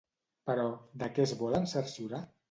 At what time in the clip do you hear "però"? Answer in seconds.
0.49-0.63